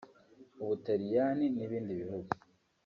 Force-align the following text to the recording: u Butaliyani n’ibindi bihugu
u 0.61 0.63
Butaliyani 0.67 1.45
n’ibindi 1.55 1.91
bihugu 2.01 2.29